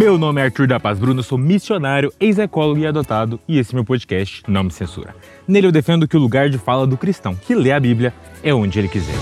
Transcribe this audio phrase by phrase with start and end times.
[0.00, 3.84] Meu nome é Arthur da Paz Bruno, sou missionário, ex-ecólogo e adotado, e esse meu
[3.84, 5.14] podcast Não Me Censura.
[5.46, 8.54] Nele eu defendo que o lugar de fala do cristão que lê a Bíblia é
[8.54, 9.14] onde ele quiser.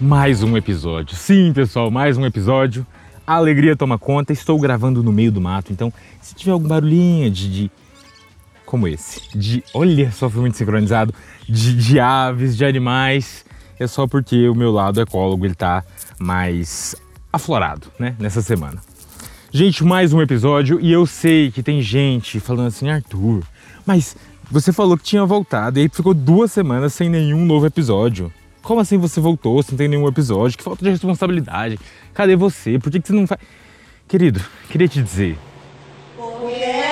[0.00, 1.16] Mais um episódio.
[1.16, 2.86] Sim, pessoal, mais um episódio.
[3.26, 4.32] A alegria toma conta.
[4.32, 7.70] Estou gravando no meio do mato, então se tiver algum barulhinho de, de
[8.64, 11.12] como esse, de olha só, foi muito sincronizado,
[11.48, 13.44] de, de aves, de animais,
[13.80, 15.82] é só porque o meu lado ecólogo ele tá
[16.18, 16.94] mais
[17.32, 18.78] aflorado, né, nessa semana.
[19.50, 23.42] Gente, mais um episódio e eu sei que tem gente falando assim, Arthur,
[23.86, 24.16] mas
[24.50, 28.30] você falou que tinha voltado e aí ficou duas semanas sem nenhum novo episódio.
[28.62, 30.58] Como assim você voltou sem ter nenhum episódio?
[30.58, 31.78] Que falta de responsabilidade.
[32.12, 32.78] Cadê você?
[32.78, 33.40] Por que, que você não faz.
[34.06, 35.38] Querido, queria te dizer,
[36.16, 36.89] Porque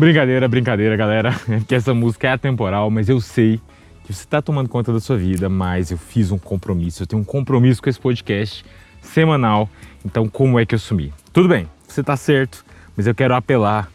[0.00, 1.38] Brincadeira, brincadeira, galera.
[1.68, 3.60] Que essa música é atemporal, mas eu sei
[4.02, 7.02] que você está tomando conta da sua vida, mas eu fiz um compromisso.
[7.02, 8.64] Eu tenho um compromisso com esse podcast
[9.02, 9.68] semanal.
[10.02, 11.12] Então, como é que eu sumi?
[11.34, 12.64] Tudo bem, você está certo,
[12.96, 13.90] mas eu quero apelar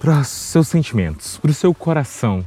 [0.00, 2.44] para os seus sentimentos, para o seu coração.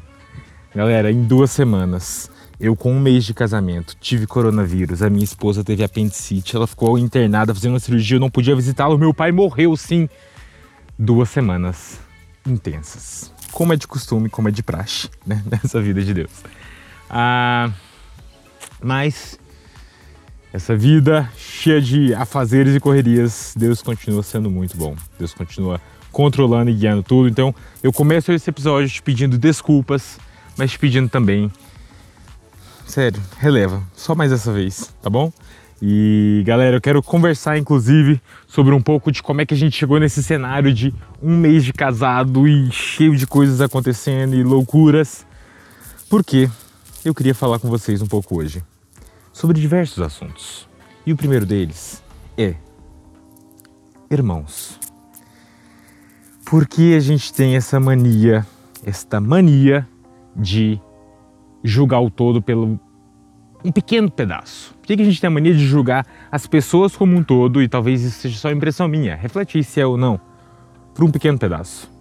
[0.76, 5.64] Galera, em duas semanas, eu com um mês de casamento tive coronavírus, a minha esposa
[5.64, 9.78] teve apendicite, ela ficou internada fazendo uma cirurgia, eu não podia visitá-lo, meu pai morreu
[9.78, 10.10] sim.
[11.00, 12.06] Duas semanas
[12.50, 13.32] intensas.
[13.52, 15.44] Como é de costume, como é de praxe, né?
[15.50, 16.32] Nessa vida de Deus.
[17.10, 17.72] Ah,
[18.82, 19.40] mas
[20.54, 24.96] essa vida cheia de afazeres e correrias, Deus continua sendo muito bom.
[25.20, 27.30] Deus continua controlando e guiando tudo.
[27.30, 30.18] Então eu começo esse episódio te pedindo desculpas,
[30.58, 31.52] mas te pedindo também.
[32.86, 33.84] Sério, releva.
[33.96, 35.32] Só mais essa vez, tá bom?
[35.82, 39.78] E galera, eu quero conversar inclusive sobre um pouco de como é que a gente
[39.78, 45.26] chegou nesse cenário de um mês de casado e cheio de coisas acontecendo e loucuras.
[46.10, 46.50] Porque
[47.06, 48.64] eu queria falar com vocês um pouco hoje
[49.32, 50.68] sobre diversos assuntos.
[51.06, 52.04] E o primeiro deles
[52.38, 52.56] é
[54.10, 54.80] irmãos.
[56.46, 58.46] Por que a gente tem essa mania,
[58.84, 59.88] esta mania
[60.36, 60.80] de
[61.64, 62.80] julgar o todo pelo
[63.64, 64.77] um pequeno pedaço?
[64.88, 67.68] Por que a gente tem a mania de julgar as pessoas como um todo e
[67.68, 70.18] talvez isso seja só impressão minha, refletir se é ou não,
[70.96, 71.92] por um pequeno pedaço?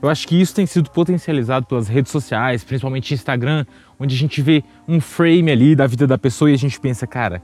[0.00, 3.66] Eu acho que isso tem sido potencializado pelas redes sociais, principalmente Instagram,
[3.98, 7.06] onde a gente vê um frame ali da vida da pessoa e a gente pensa,
[7.06, 7.42] cara,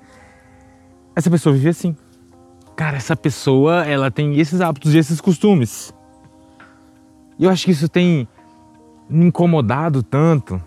[1.14, 1.94] essa pessoa vive assim.
[2.74, 5.92] Cara, essa pessoa, ela tem esses hábitos e esses costumes.
[7.38, 8.26] E eu acho que isso tem
[9.10, 10.58] me incomodado tanto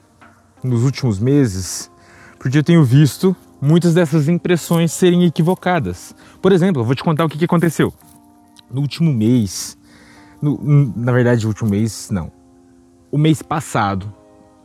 [0.64, 1.90] nos últimos meses,
[2.38, 6.16] porque eu tenho visto muitas dessas impressões serem equivocadas.
[6.42, 7.94] Por exemplo, eu vou te contar o que que aconteceu.
[8.72, 9.78] No último mês,
[10.42, 12.32] no- na verdade, o último mês, não.
[13.12, 14.14] O mês passado,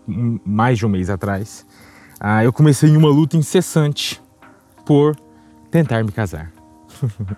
[0.06, 1.65] mais de um mês atrás,
[2.21, 4.21] ah, eu comecei em uma luta incessante
[4.84, 5.16] por
[5.71, 6.53] tentar me casar.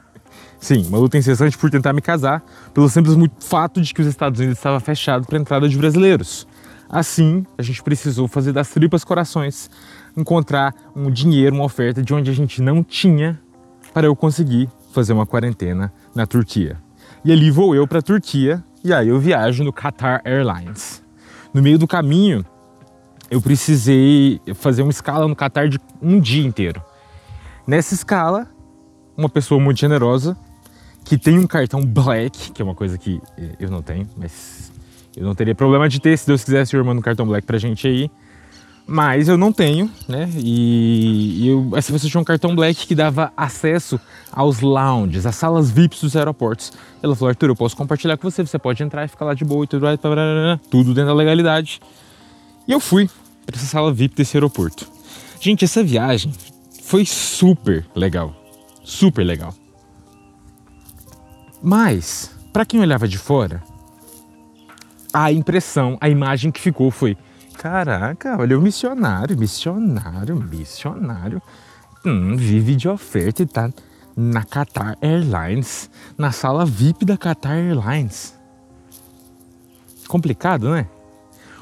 [0.59, 2.43] Sim, uma luta incessante por tentar me casar,
[2.75, 6.47] pelo simples fato de que os Estados Unidos estava fechado para entrada de brasileiros.
[6.89, 9.71] Assim, a gente precisou fazer das tripas corações,
[10.17, 13.39] encontrar um dinheiro, uma oferta de onde a gente não tinha
[13.93, 16.79] para eu conseguir fazer uma quarentena na Turquia.
[17.25, 21.03] E ali vou eu para a Turquia e aí eu viajo no Qatar Airlines.
[21.53, 22.45] No meio do caminho,
[23.31, 26.83] eu precisei fazer uma escala no Qatar de um dia inteiro.
[27.67, 28.49] Nessa escala,
[29.17, 30.37] uma pessoa muito generosa
[31.05, 34.73] que tem um cartão black, que é uma coisa que eh, eu não tenho, mas
[35.17, 37.59] eu não teria problema de ter, se Deus quisesse, eu mando um cartão black pra
[37.59, 38.11] gente aí.
[38.87, 40.31] Mas eu não tenho, né?
[40.37, 43.99] E, eu, pessoa tinha um cartão black que dava acesso
[44.31, 46.73] aos lounges, às salas VIPs dos aeroportos.
[47.03, 49.45] Ela falou, Arthur, eu posso compartilhar com você, você pode entrar e ficar lá de
[49.45, 49.87] boa e tudo,
[50.71, 51.81] tudo dentro da legalidade.
[52.69, 53.11] E eu fui
[53.45, 54.87] para essa sala VIP desse aeroporto.
[55.41, 56.33] Gente, essa viagem
[56.83, 58.35] foi super legal.
[58.85, 59.53] Super legal.
[61.61, 63.63] Mas, para quem olhava de fora,
[65.13, 67.17] a impressão, a imagem que ficou foi:
[67.67, 71.43] caraca, olha o missionário, missionário, missionário.
[72.05, 73.69] Hum, vive de oferta e tá
[74.17, 78.39] na Qatar Airlines, na sala VIP da Qatar Airlines.
[80.07, 80.87] Complicado, né?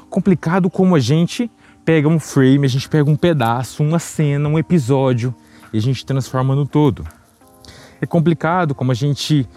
[0.07, 1.49] Complicado como a gente
[1.83, 5.33] pega um frame, a gente pega um pedaço, uma cena, um episódio
[5.73, 7.03] e a gente transforma no todo.
[7.99, 9.49] É complicado como a gente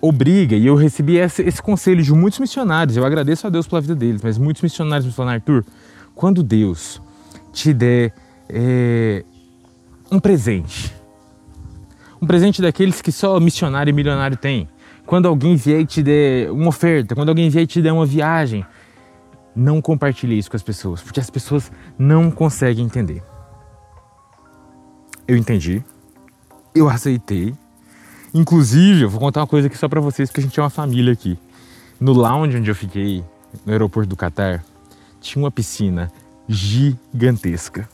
[0.00, 3.80] obriga, e eu recebi esse, esse, conselho de muitos missionários, eu agradeço a Deus pela
[3.80, 5.64] vida deles, mas muitos missionários me falaram, Arthur,
[6.14, 7.02] quando Deus
[7.52, 8.12] te der
[8.48, 9.24] é,
[10.10, 10.94] um presente,
[12.20, 14.68] um presente daqueles que só missionário e milionário tem,
[15.04, 18.06] quando alguém vier e te der uma oferta, quando alguém vier e te der uma
[18.06, 18.64] viagem,
[19.54, 23.22] não compartilhe isso com as pessoas, porque as pessoas não conseguem entender.
[25.26, 25.82] Eu entendi,
[26.74, 27.54] eu aceitei,
[28.34, 30.70] Inclusive, eu vou contar uma coisa aqui só para vocês, porque a gente é uma
[30.70, 31.38] família aqui.
[32.00, 33.24] No lounge onde eu fiquei,
[33.64, 34.64] no aeroporto do Catar,
[35.20, 36.12] tinha uma piscina
[36.48, 37.88] gigantesca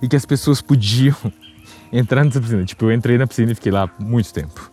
[0.00, 1.16] e que as pessoas podiam
[1.92, 2.64] entrar nessa piscina.
[2.64, 4.70] Tipo, eu entrei na piscina e fiquei lá muito tempo.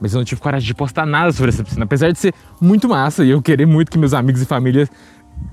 [0.00, 2.88] Mas eu não tive coragem de postar nada sobre essa piscina, apesar de ser muito
[2.88, 4.88] massa e eu querer muito que meus amigos e família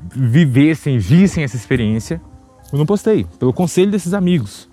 [0.10, 2.22] vivessem, vissem essa experiência.
[2.72, 4.70] Eu não postei, pelo conselho desses amigos.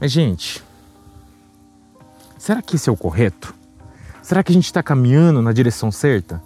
[0.00, 0.62] Mas, gente,
[2.44, 3.54] Será que esse é o correto?
[4.20, 6.42] Será que a gente está caminhando na direção certa?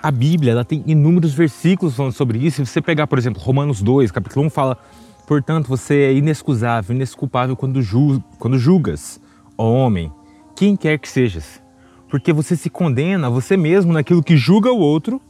[0.00, 2.64] A Bíblia ela tem inúmeros versículos falando sobre isso.
[2.64, 4.78] Se você pegar, por exemplo, Romanos 2, capítulo 1, fala:
[5.26, 9.20] Portanto, você é inexcusável, inesculpável quando, ju quando julgas,
[9.58, 10.12] ó homem,
[10.54, 11.60] quem quer que sejas,
[12.08, 15.20] porque você se condena a você mesmo naquilo que julga o outro,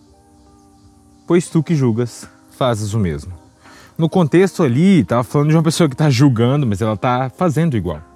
[1.26, 3.32] pois tu que julgas fazes o mesmo.
[3.97, 7.79] No contexto ali, estava falando de uma pessoa que está julgando, mas ela está fazendo
[7.79, 8.12] igual.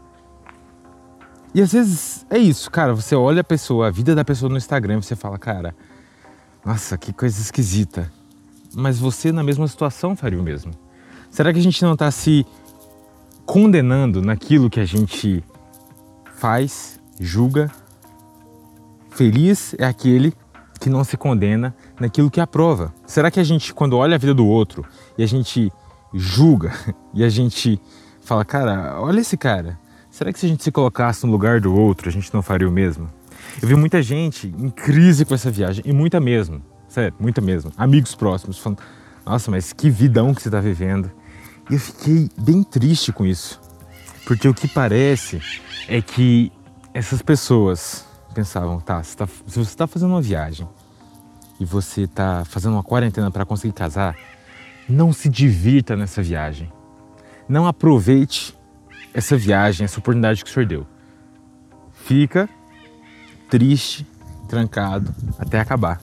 [1.56, 2.94] E às vezes é isso, cara.
[2.94, 5.74] Você olha a pessoa, a vida da pessoa no Instagram, você fala, cara,
[6.62, 8.12] nossa, que coisa esquisita.
[8.74, 10.74] Mas você, na mesma situação, faria o mesmo.
[11.30, 12.44] Será que a gente não está se
[13.46, 15.42] condenando naquilo que a gente
[16.34, 17.70] faz, julga?
[19.08, 20.34] Feliz é aquele
[20.78, 22.92] que não se condena naquilo que aprova.
[23.06, 24.84] Será que a gente, quando olha a vida do outro
[25.16, 25.72] e a gente
[26.12, 26.74] julga
[27.14, 27.80] e a gente
[28.20, 29.78] fala, cara, olha esse cara,
[30.16, 32.66] Será que se a gente se colocasse no lugar do outro, a gente não faria
[32.66, 33.06] o mesmo?
[33.60, 37.70] Eu vi muita gente em crise com essa viagem, e muita mesmo, sério, muita mesmo.
[37.76, 38.78] Amigos próximos falando:
[39.26, 41.10] Nossa, mas que vidão que você está vivendo.
[41.68, 43.60] E eu fiquei bem triste com isso,
[44.24, 45.38] porque o que parece
[45.86, 46.50] é que
[46.94, 50.66] essas pessoas pensavam: tá, se, tá, se você está fazendo uma viagem
[51.60, 54.16] e você está fazendo uma quarentena para conseguir casar,
[54.88, 56.72] não se divirta nessa viagem.
[57.46, 58.55] Não aproveite
[59.16, 60.86] essa viagem, essa oportunidade que o Senhor deu.
[62.04, 62.46] Fica
[63.48, 64.06] triste,
[64.46, 66.02] trancado até acabar.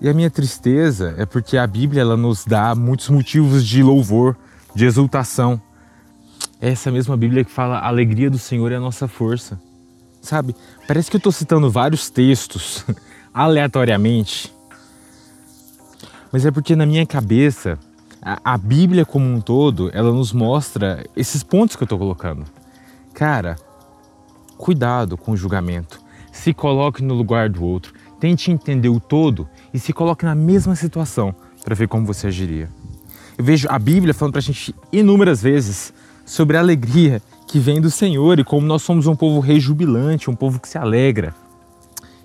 [0.00, 4.34] E a minha tristeza é porque a Bíblia ela nos dá muitos motivos de louvor,
[4.74, 5.60] de exultação.
[6.58, 9.60] É essa mesma Bíblia que fala a alegria do Senhor é a nossa força.
[10.22, 10.56] Sabe?
[10.88, 12.82] Parece que eu estou citando vários textos
[13.32, 14.50] aleatoriamente.
[16.32, 17.78] Mas é porque na minha cabeça
[18.24, 22.44] a, a Bíblia como um todo, ela nos mostra esses pontos que eu estou colocando.
[23.12, 23.56] Cara,
[24.56, 26.00] cuidado com o julgamento.
[26.32, 27.92] Se coloque no lugar do outro.
[28.18, 32.70] Tente entender o todo e se coloque na mesma situação para ver como você agiria.
[33.36, 35.92] Eu vejo a Bíblia falando para a gente inúmeras vezes
[36.24, 40.34] sobre a alegria que vem do Senhor e como nós somos um povo rejubilante, um
[40.34, 41.34] povo que se alegra.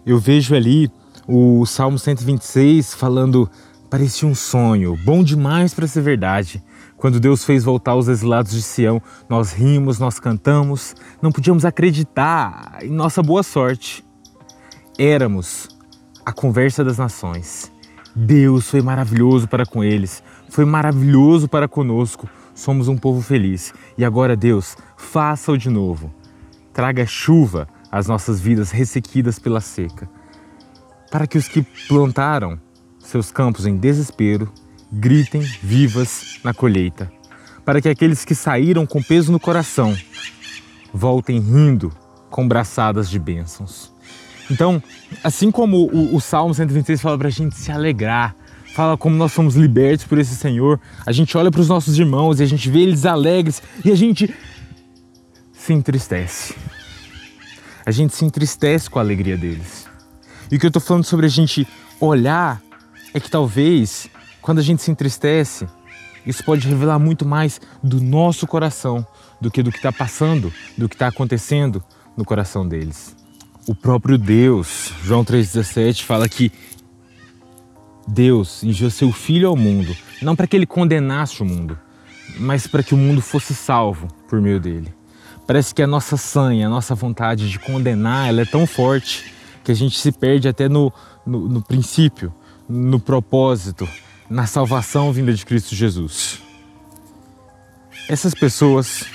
[0.06, 0.90] Eu vejo ali
[1.28, 3.50] o Salmo 126 falando
[3.90, 6.64] Parecia um sonho, bom demais para ser verdade.
[6.96, 12.78] Quando Deus fez voltar os exilados de Sião, nós rimos, nós cantamos, não podíamos acreditar
[12.84, 14.06] em nossa boa sorte.
[14.96, 15.68] Éramos
[16.24, 17.72] a conversa das nações.
[18.16, 22.30] Deus foi maravilhoso para com eles, foi maravilhoso para conosco.
[22.54, 23.74] Somos um povo feliz.
[23.98, 26.14] E agora, Deus, faça-o de novo.
[26.72, 30.08] Traga chuva às nossas vidas ressequidas pela seca,
[31.10, 32.60] para que os que plantaram
[33.10, 34.52] seus campos em desespero,
[34.92, 37.12] gritem vivas na colheita,
[37.66, 39.96] para que aqueles que saíram com peso no coração
[40.94, 41.92] voltem rindo
[42.30, 43.92] com braçadas de bênçãos.
[44.50, 44.82] Então,
[45.24, 48.36] assim como o, o Salmo 126 fala para a gente se alegrar,
[48.74, 52.40] fala como nós somos libertos por esse Senhor, a gente olha para os nossos irmãos
[52.40, 54.34] e a gente vê eles alegres e a gente
[55.54, 56.56] se entristece.
[57.86, 59.88] A gente se entristece com a alegria deles.
[60.52, 61.68] E o que eu estou falando sobre a gente
[62.00, 62.62] olhar
[63.14, 64.10] é que talvez
[64.42, 65.68] quando a gente se entristece,
[66.26, 69.06] isso pode revelar muito mais do nosso coração
[69.40, 71.84] do que do que está passando, do que está acontecendo
[72.16, 73.16] no coração deles.
[73.68, 76.52] O próprio Deus, João 3,17, fala que
[78.08, 81.78] Deus enviou seu Filho ao mundo, não para que ele condenasse o mundo,
[82.40, 84.94] mas para que o mundo fosse salvo por meio dele.
[85.46, 89.72] Parece que a nossa sanha, a nossa vontade de condenar, ela é tão forte que
[89.72, 90.92] a gente se perde até no,
[91.26, 92.34] no, no princípio,
[92.70, 93.90] no propósito,
[94.30, 96.40] na salvação vinda de Cristo Jesus.
[98.08, 99.06] Essas pessoas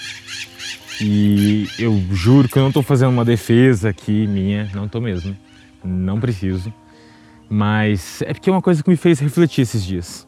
[1.01, 5.37] E eu juro que eu não estou fazendo uma defesa aqui minha, não estou mesmo.
[5.83, 6.73] Não preciso.
[7.49, 10.27] Mas é porque é uma coisa que me fez refletir esses dias.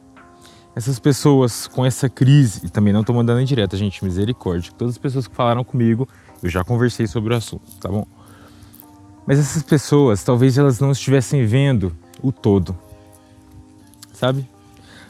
[0.75, 4.73] Essas pessoas com essa crise, e também não estou mandando em direta, gente, misericórdia.
[4.77, 6.07] Todas as pessoas que falaram comigo,
[6.43, 8.07] eu já conversei sobre o assunto, tá bom?
[9.27, 12.77] Mas essas pessoas, talvez elas não estivessem vendo o todo,
[14.17, 14.49] sabe?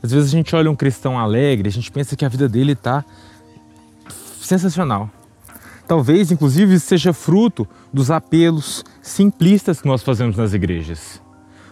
[0.02, 2.72] Às vezes a gente olha um cristão alegre, a gente pensa que a vida dele
[2.72, 3.04] está
[4.40, 5.10] sensacional.
[5.86, 11.22] Talvez, inclusive, seja fruto dos apelos simplistas que nós fazemos nas igrejas.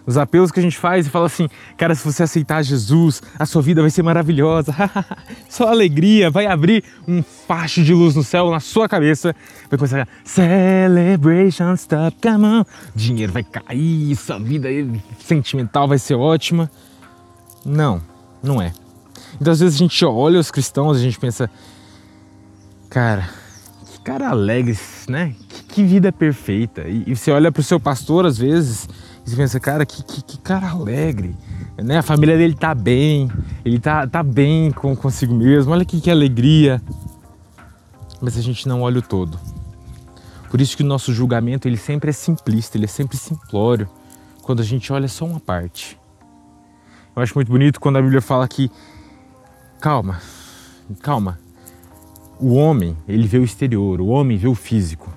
[0.06, 1.48] Os apelos que a gente faz e fala assim,
[1.78, 4.74] cara, se você aceitar Jesus, a sua vida vai ser maravilhosa,
[5.48, 9.34] só alegria, vai abrir um facho de luz no céu na sua cabeça,
[9.70, 12.64] vai começar a celebration stop, come on,
[12.94, 14.68] dinheiro vai cair, sua vida
[15.20, 16.70] sentimental vai ser ótima.
[17.64, 18.00] Não,
[18.42, 18.72] não é.
[19.40, 21.50] Então às vezes a gente olha os cristãos e a gente pensa,
[22.90, 23.28] cara,
[23.86, 24.78] que cara alegre,
[25.08, 25.34] né?
[25.48, 26.82] Que, que vida perfeita.
[26.82, 28.88] E, e você olha para o seu pastor às vezes
[29.26, 31.34] e você pensa, cara, que, que, que, cara alegre.
[31.82, 31.98] Né?
[31.98, 33.30] A família dele tá bem,
[33.64, 36.80] ele tá, tá bem com, consigo mesmo, olha que, que alegria.
[38.20, 39.38] Mas a gente não olha o todo.
[40.50, 43.88] Por isso que o nosso julgamento ele sempre é simplista, ele é sempre simplório,
[44.42, 45.98] quando a gente olha só uma parte.
[47.16, 48.70] Eu acho muito bonito quando a Bíblia fala que
[49.80, 50.20] calma,
[51.00, 51.38] calma.
[52.40, 55.12] O homem, ele vê o exterior, o homem vê o físico,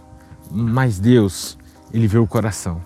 [0.51, 1.58] mas Deus,
[1.92, 2.82] ele vê o coração.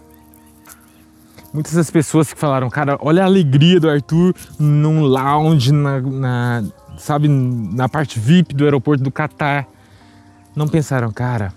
[1.54, 6.64] Muitas das pessoas que falaram, cara, olha a alegria do Arthur num lounge, na, na
[6.98, 9.68] sabe, na parte VIP do aeroporto do Catar,
[10.56, 11.54] não pensaram, cara,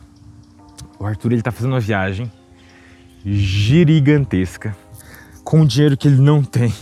[0.99, 2.31] o Arthur ele tá fazendo uma viagem
[3.25, 4.77] gigantesca
[5.45, 6.75] com dinheiro que ele não tem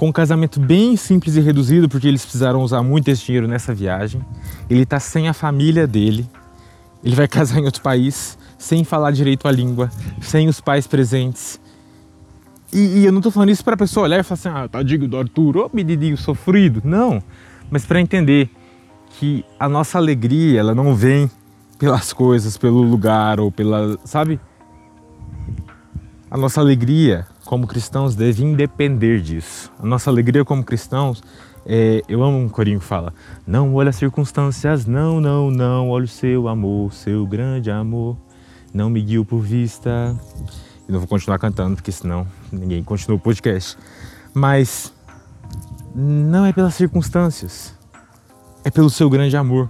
[0.00, 3.74] com um casamento bem simples e reduzido, porque eles precisaram usar muito esse dinheiro nessa
[3.74, 4.24] viagem.
[4.70, 6.26] Ele está sem a família dele,
[7.04, 9.90] ele vai casar em outro país, sem falar direito a língua,
[10.22, 11.60] sem os pais presentes.
[12.72, 14.68] E, e eu não estou falando isso para a pessoa olhar e falar assim, ah,
[14.68, 16.80] tadinho do Arthur, ô menino sofrido.
[16.82, 17.22] Não,
[17.70, 18.48] mas para entender
[19.18, 21.30] que a nossa alegria, ela não vem
[21.78, 24.40] pelas coisas, pelo lugar ou pela, sabe?
[26.30, 29.72] A nossa alegria como cristãos, deve independer disso.
[29.80, 31.20] A nossa alegria como cristãos,
[31.66, 33.12] é, eu amo um corinho que fala:
[33.44, 38.16] Não olha as circunstâncias, não, não, não, olha o seu amor, seu grande amor,
[38.72, 40.16] não me guio por vista.
[40.88, 43.76] E não vou continuar cantando, porque senão ninguém continua o podcast.
[44.32, 44.94] Mas
[45.92, 47.74] não é pelas circunstâncias,
[48.62, 49.68] é pelo seu grande amor.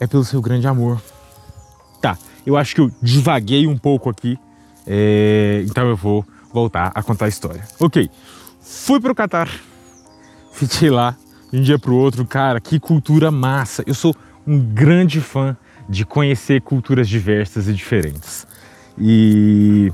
[0.00, 0.98] É pelo seu grande amor.
[2.00, 2.16] Tá,
[2.46, 4.38] eu acho que eu divaguei um pouco aqui
[4.92, 7.62] é, então eu vou voltar a contar a história.
[7.78, 8.10] Ok,
[8.60, 9.48] fui para o Catar,
[10.52, 11.14] fiquei lá
[11.52, 13.84] de um dia para o outro, cara, que cultura massa.
[13.86, 14.12] Eu sou
[14.44, 15.56] um grande fã
[15.88, 18.48] de conhecer culturas diversas e diferentes.
[18.98, 19.92] E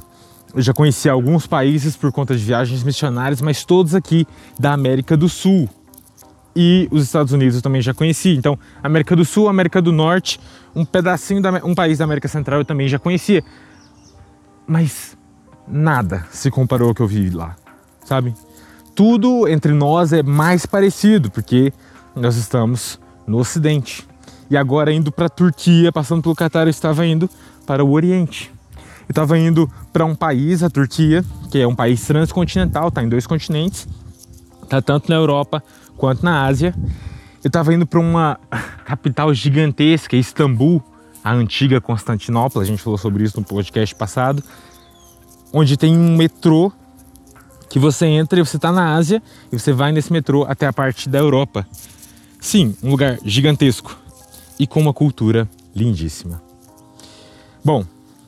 [0.54, 4.26] eu já conheci alguns países por conta de viagens missionárias, mas todos aqui
[4.58, 5.68] da América do Sul.
[6.54, 8.30] E os Estados Unidos eu também já conheci.
[8.30, 10.40] Então, América do Sul, América do Norte,
[10.74, 13.44] um pedacinho da um país da América Central eu também já conhecia
[14.66, 15.16] mas
[15.66, 17.56] nada se comparou ao que eu vi lá,
[18.04, 18.34] sabe?
[18.94, 21.72] Tudo entre nós é mais parecido, porque
[22.14, 24.06] nós estamos no Ocidente.
[24.48, 27.28] E agora indo para a Turquia, passando pelo Catar, eu estava indo
[27.66, 28.50] para o Oriente.
[29.08, 33.08] Eu estava indo para um país, a Turquia, que é um país transcontinental, está em
[33.08, 33.86] dois continentes,
[34.62, 35.62] está tanto na Europa
[35.96, 36.74] quanto na Ásia.
[37.44, 38.38] Eu estava indo para uma
[38.84, 40.82] capital gigantesca, Istambul,
[41.26, 44.40] a antiga Constantinopla, a gente falou sobre isso no podcast passado,
[45.52, 46.70] onde tem um metrô
[47.68, 50.72] que você entra e você está na Ásia e você vai nesse metrô até a
[50.72, 51.66] parte da Europa.
[52.38, 53.98] Sim, um lugar gigantesco
[54.56, 56.40] e com uma cultura lindíssima.
[57.64, 57.84] Bom,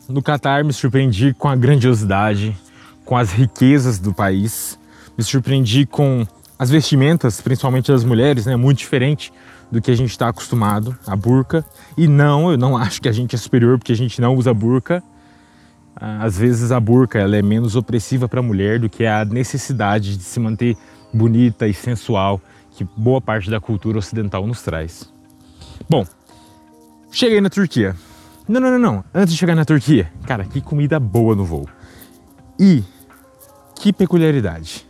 [0.08, 2.58] no Catar me surpreendi com a grandiosidade,
[3.04, 4.76] com as riquezas do país,
[5.16, 6.26] me surpreendi com
[6.58, 9.32] as vestimentas, principalmente das mulheres, né, muito diferente
[9.70, 11.64] do que a gente está acostumado, a burca.
[11.96, 14.52] E não, eu não acho que a gente é superior porque a gente não usa
[14.52, 15.02] burca.
[15.94, 19.24] Ah, às vezes a burca ela é menos opressiva para a mulher do que a
[19.24, 20.76] necessidade de se manter
[21.12, 25.12] bonita e sensual que boa parte da cultura ocidental nos traz.
[25.88, 26.06] Bom,
[27.10, 27.96] cheguei na Turquia.
[28.48, 29.04] Não, não, não, não.
[29.12, 31.68] Antes de chegar na Turquia, cara, que comida boa no voo.
[32.58, 32.82] E
[33.74, 34.87] que peculiaridade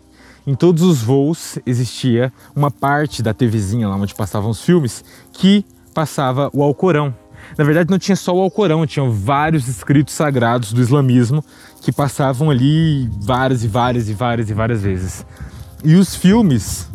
[0.49, 5.63] em todos os voos existia uma parte da TVzinha lá onde passavam os filmes que
[5.93, 7.15] passava o Alcorão.
[7.59, 11.45] Na verdade, não tinha só o Alcorão, tinham vários escritos sagrados do islamismo
[11.83, 15.27] que passavam ali várias e várias e várias e várias vezes.
[15.85, 16.89] E os filmes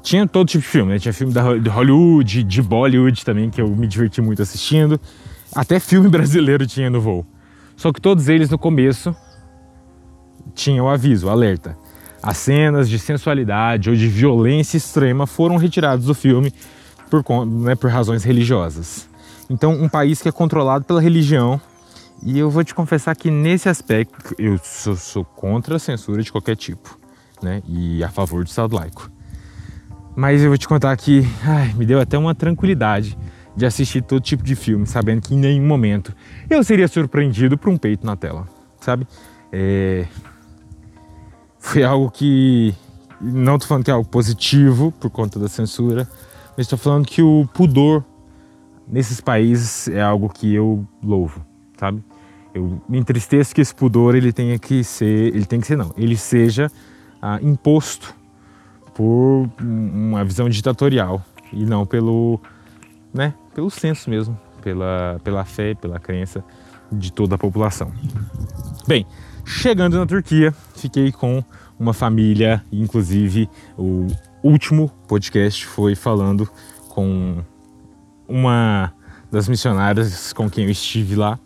[0.00, 0.98] tinha todo tipo de filme, né?
[1.00, 5.00] Tinha filme da, de Hollywood, de Bollywood também, que eu me diverti muito assistindo.
[5.52, 7.26] Até filme brasileiro tinha no voo.
[7.76, 9.16] Só que todos eles no começo
[10.54, 11.76] tinham o aviso, o alerta.
[12.26, 16.54] As cenas de sensualidade ou de violência extrema foram retiradas do filme
[17.10, 19.06] por, né, por razões religiosas.
[19.50, 21.60] Então, um país que é controlado pela religião,
[22.22, 26.32] e eu vou te confessar que nesse aspecto eu sou, sou contra a censura de
[26.32, 26.98] qualquer tipo,
[27.42, 29.10] né, e a favor do Estado laico.
[30.16, 33.18] Mas eu vou te contar que ai, me deu até uma tranquilidade
[33.54, 36.16] de assistir todo tipo de filme, sabendo que em nenhum momento
[36.48, 38.48] eu seria surpreendido por um peito na tela,
[38.80, 39.06] sabe?
[39.52, 40.06] É...
[41.64, 42.74] Foi algo que.
[43.18, 46.06] Não tô falando que é algo positivo por conta da censura,
[46.50, 48.04] mas estou falando que o pudor
[48.86, 51.44] nesses países é algo que eu louvo,
[51.78, 52.04] sabe?
[52.52, 55.90] Eu me entristeço que esse pudor ele tenha que ser, ele tem que ser não,
[55.96, 56.70] ele seja
[57.20, 58.14] ah, imposto
[58.94, 62.38] por uma visão ditatorial e não pelo,
[63.12, 66.44] né, pelo senso mesmo, pela, pela fé, pela crença
[66.92, 67.90] de toda a população.
[68.86, 69.06] Bem,
[69.44, 71.42] chegando na Turquia, fiquei com
[71.78, 74.06] uma família, inclusive o
[74.42, 76.48] último podcast foi falando
[76.88, 77.42] com
[78.28, 78.92] uma
[79.30, 81.38] das missionárias com quem eu estive lá.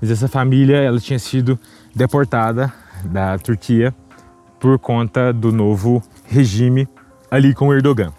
[0.00, 1.58] Mas essa família, ela tinha sido
[1.94, 2.72] deportada
[3.04, 3.94] da Turquia
[4.60, 6.88] por conta do novo regime
[7.30, 8.12] ali com Erdogan.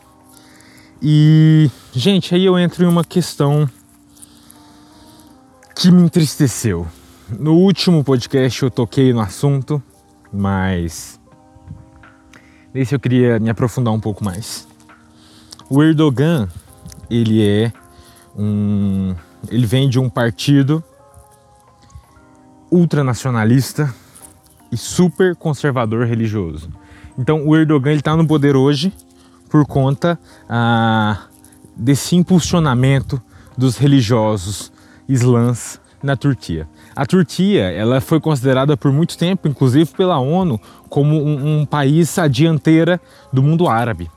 [1.01, 3.70] E, gente, aí eu entro em uma questão
[5.75, 6.88] que me entristeceu.
[7.40, 9.82] No último podcast eu toquei no assunto,
[10.32, 11.20] mas
[12.74, 14.68] nesse eu queria me aprofundar um pouco mais.
[15.70, 16.48] O Erdogan,
[17.10, 17.72] ele é
[18.36, 19.16] um
[19.50, 20.84] ele vem de um partido
[22.72, 23.94] ultranacionalista
[24.72, 26.70] e super conservador religioso.
[27.18, 28.94] Então o Erdogan está no poder hoje
[29.50, 30.19] por conta
[30.50, 31.28] ah,
[31.76, 33.22] desse impulsionamento
[33.58, 34.72] dos religiosos
[35.08, 36.67] islãs na Turquia.
[36.95, 42.17] A Turquia ela foi considerada por muito tempo, inclusive pela ONU, como um, um país
[42.19, 43.01] à dianteira
[43.32, 44.10] do mundo árabe,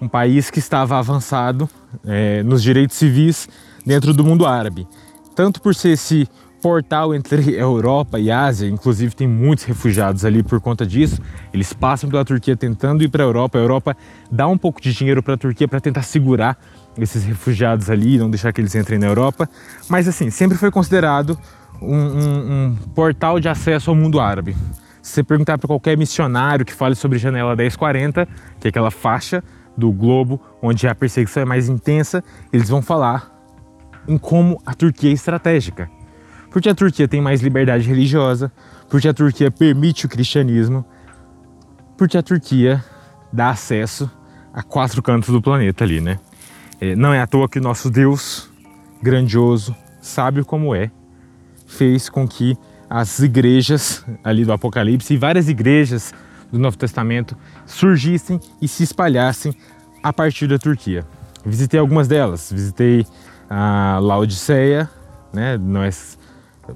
[0.00, 1.68] um país que estava avançado
[2.04, 3.48] é, nos direitos civis
[3.84, 4.86] dentro do mundo árabe,
[5.34, 6.28] tanto por ser esse
[6.60, 11.20] portal entre Europa e Ásia, inclusive tem muitos refugiados ali por conta disso.
[11.52, 13.56] Eles passam pela Turquia tentando ir para a Europa.
[13.58, 13.96] A Europa
[14.30, 16.58] dá um pouco de dinheiro para a Turquia para tentar segurar
[16.98, 19.48] esses refugiados ali, não deixar que eles entrem na Europa.
[19.88, 21.38] Mas assim, sempre foi considerado
[21.80, 24.56] um, um, um portal de acesso ao mundo árabe.
[25.02, 28.26] Se você perguntar para qualquer missionário que fale sobre janela 1040,
[28.58, 29.42] que é aquela faixa
[29.76, 33.32] do globo onde a perseguição é mais intensa, eles vão falar
[34.08, 35.88] em como a Turquia é estratégica
[36.56, 38.50] porque a Turquia tem mais liberdade religiosa,
[38.88, 40.86] porque a Turquia permite o cristianismo,
[41.98, 42.82] porque a Turquia
[43.30, 44.10] dá acesso
[44.54, 46.18] a quatro cantos do planeta ali, né?
[46.80, 48.50] É, não é à toa que nosso Deus,
[49.02, 50.90] grandioso, sábio como é,
[51.66, 52.56] fez com que
[52.88, 56.14] as igrejas ali do Apocalipse e várias igrejas
[56.50, 59.54] do Novo Testamento surgissem e se espalhassem
[60.02, 61.04] a partir da Turquia.
[61.44, 63.04] Visitei algumas delas, visitei
[63.48, 64.88] a Laodiceia,
[65.32, 65.58] né?
[65.58, 65.90] Não é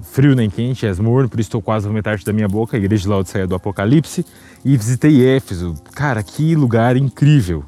[0.01, 2.79] frio nem quente, és morno, por isso estou quase a metade da minha boca, a
[2.79, 4.25] igreja de Laodiceia do Apocalipse,
[4.63, 5.75] e visitei Éfeso.
[5.93, 7.65] Cara, que lugar incrível!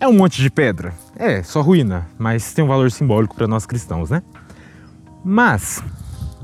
[0.00, 3.66] É um monte de pedra, é, só ruína, mas tem um valor simbólico para nós
[3.66, 4.22] cristãos, né?
[5.22, 5.82] Mas,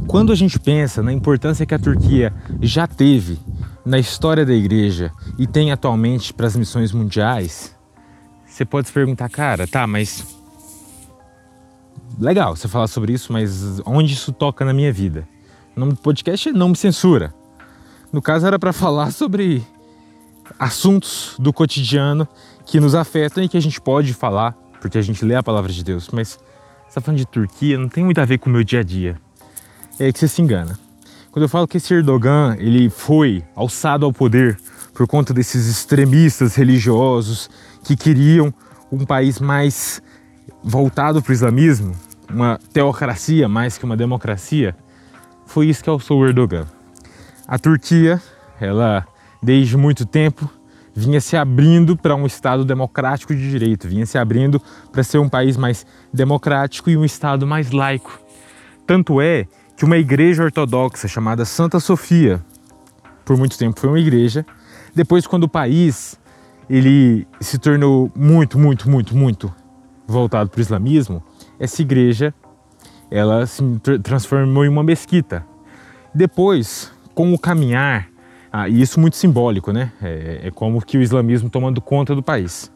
[0.06, 3.38] quando a gente pensa na importância que a Turquia já teve
[3.85, 7.74] na história da igreja e tem atualmente para as missões mundiais,
[8.44, 10.24] você pode se perguntar, cara, tá, mas
[12.18, 15.26] legal você falar sobre isso, mas onde isso toca na minha vida?
[15.76, 17.35] O nome do podcast é Não Me Censura.
[18.12, 19.62] No caso era para falar sobre
[20.59, 22.26] assuntos do cotidiano
[22.64, 25.72] que nos afetam e que a gente pode falar, porque a gente lê a palavra
[25.72, 28.52] de Deus, mas você está falando de Turquia, não tem muito a ver com o
[28.52, 29.20] meu dia a dia.
[29.98, 30.78] É que você se engana.
[31.30, 34.59] Quando eu falo que esse Erdogan ele foi alçado ao poder
[34.92, 37.50] por conta desses extremistas religiosos
[37.85, 38.52] que queriam
[38.90, 40.02] um país mais
[40.62, 41.92] voltado para o islamismo,
[42.30, 44.76] uma teocracia mais que uma democracia,
[45.46, 46.66] foi isso que alçou o Erdogan.
[47.46, 48.20] A Turquia,
[48.61, 49.06] ela
[49.42, 50.50] desde muito tempo
[50.94, 55.28] vinha se abrindo para um Estado democrático de direito, vinha se abrindo para ser um
[55.28, 58.18] país mais democrático e um Estado mais laico.
[58.87, 59.46] Tanto é
[59.77, 62.43] que uma igreja ortodoxa chamada Santa Sofia,
[63.25, 64.47] por muito tempo foi uma igreja,
[64.95, 66.19] depois quando o país
[66.69, 69.55] ele se tornou muito, muito, muito, muito
[70.07, 71.23] voltado para o islamismo,
[71.59, 72.35] essa igreja
[73.11, 73.62] ela se
[74.03, 75.47] transformou em uma mesquita.
[76.15, 78.09] Depois, com o caminhar,
[78.51, 79.93] ah, e isso muito simbólico, né?
[80.03, 82.73] É, é como que o islamismo tomando conta do país.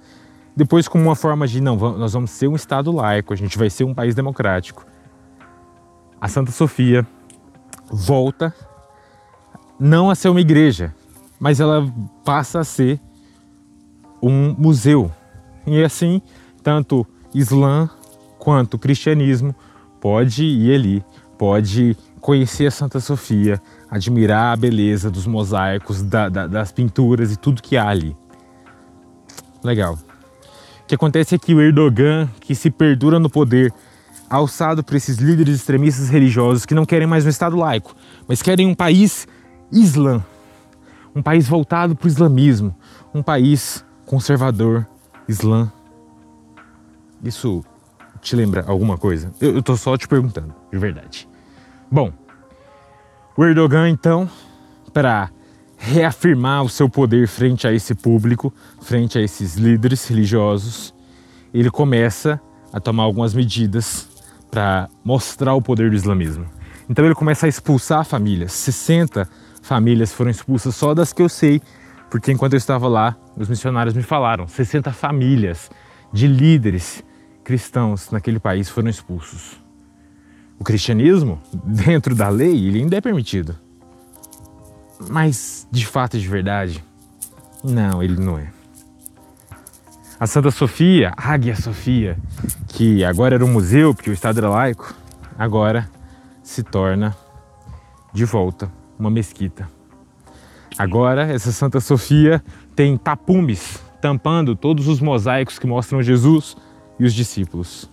[0.55, 3.71] depois como uma forma de não, nós vamos ser um estado laico, a gente vai
[3.71, 4.85] ser um país democrático.
[6.21, 7.07] A Santa Sofia
[7.91, 8.55] volta
[9.79, 10.95] não a ser uma igreja,
[11.39, 11.91] mas ela
[12.25, 13.01] passa a ser
[14.23, 15.11] um museu.
[15.67, 16.21] E assim,
[16.63, 17.89] tanto Islã
[18.39, 19.55] quanto cristianismo
[20.01, 21.05] pode ir ali,
[21.39, 27.37] pode conhecer a Santa Sofia, admirar a beleza dos mosaicos, da, da, das pinturas e
[27.37, 28.15] tudo que há ali.
[29.65, 29.95] Legal.
[29.95, 33.73] O que acontece é que o Erdogan, que se perdura no poder,
[34.31, 37.97] alçado por esses líderes extremistas religiosos que não querem mais um Estado laico,
[38.29, 39.27] mas querem um país
[39.73, 40.25] islã,
[41.15, 42.73] um país voltado para o islamismo,
[43.13, 44.87] um país conservador,
[45.29, 45.71] islã.
[47.25, 47.65] Isso
[48.21, 49.33] te lembra alguma coisa?
[49.41, 51.29] Eu, tô só te perguntando, de verdade.
[51.91, 52.13] Bom,
[53.37, 54.31] o Erdogan então,
[54.93, 55.31] para
[55.77, 60.95] reafirmar o seu poder frente a esse público, frente a esses líderes religiosos,
[61.53, 62.41] ele começa
[62.73, 64.10] a tomar algumas medidas
[64.51, 66.47] para mostrar o poder do islamismo.
[66.89, 68.53] Então ele começa a expulsar famílias.
[68.53, 69.29] 60
[69.63, 71.61] famílias foram expulsas só das que eu sei,
[72.11, 75.71] porque enquanto eu estava lá, os missionários me falaram, 60 famílias
[76.13, 77.05] de líderes
[77.45, 79.61] cristãos naquele país foram expulsos.
[80.59, 83.57] O cristianismo, dentro da lei, ele ainda é permitido.
[85.09, 86.85] Mas, de fato e de verdade,
[87.65, 88.49] não, ele não é.
[90.21, 92.19] A Santa Sofia, a Águia Sofia,
[92.69, 94.95] que agora era um museu, porque o Estado era laico,
[95.39, 95.91] agora
[96.43, 97.17] se torna
[98.13, 99.67] de volta uma mesquita.
[100.77, 102.45] Agora, essa Santa Sofia
[102.77, 106.55] tem tapumes tampando todos os mosaicos que mostram Jesus
[106.99, 107.89] e os discípulos.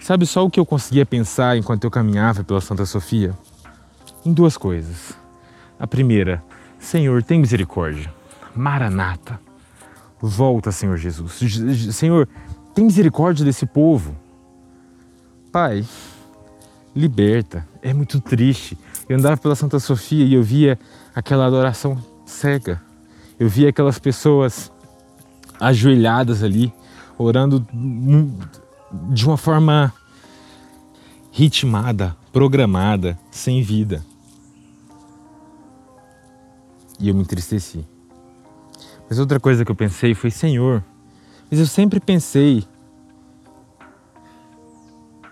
[0.00, 3.34] Sabe só o que eu conseguia pensar enquanto eu caminhava pela Santa Sofia?
[4.24, 5.12] Em duas coisas.
[5.78, 6.42] A primeira,
[6.78, 8.16] Senhor, tem misericórdia.
[8.58, 9.40] Maranata.
[10.20, 11.40] Volta, Senhor Jesus.
[11.94, 12.28] Senhor,
[12.74, 14.16] tem misericórdia desse povo.
[15.52, 15.86] Pai,
[16.94, 17.66] liberta.
[17.80, 18.76] É muito triste.
[19.08, 20.78] Eu andava pela Santa Sofia e eu via
[21.14, 22.82] aquela adoração cega.
[23.38, 24.72] Eu via aquelas pessoas
[25.60, 26.72] ajoelhadas ali,
[27.16, 27.66] orando
[29.10, 29.92] de uma forma
[31.30, 34.04] ritmada, programada, sem vida.
[36.98, 37.86] E eu me entristeci.
[39.08, 40.84] Mas outra coisa que eu pensei foi: Senhor,
[41.50, 42.64] mas eu sempre pensei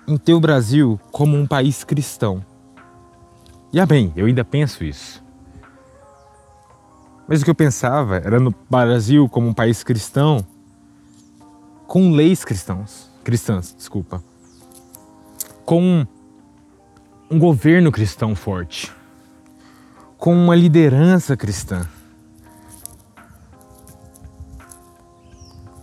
[0.07, 2.45] em ter o Brasil como um país cristão.
[3.73, 5.23] E ah, bem, eu ainda penso isso.
[7.29, 10.47] Mas o que eu pensava era no Brasil como um país cristão
[11.87, 14.23] com leis cristãos, cristãs, desculpa.
[15.65, 16.07] Com
[17.31, 18.93] um governo cristão forte,
[20.17, 21.87] com uma liderança cristã.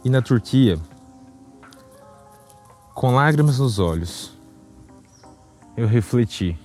[0.04, 0.78] E na Turquia,
[2.94, 4.38] com lágrimas nos olhos,
[5.78, 6.58] eu refleti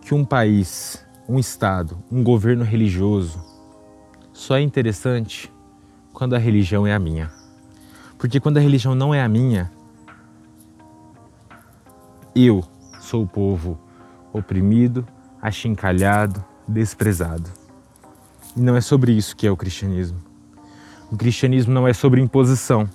[0.00, 3.40] que um país um Estado, um governo religioso,
[4.32, 5.52] só é interessante
[6.12, 7.30] quando a religião é a minha.
[8.18, 9.70] Porque quando a religião não é a minha,
[12.34, 12.64] eu
[13.00, 13.78] sou o povo
[14.32, 15.06] oprimido,
[15.40, 17.48] achincalhado, desprezado.
[18.56, 20.29] E não é sobre isso que é o cristianismo.
[21.10, 22.88] O cristianismo não é sobre imposição.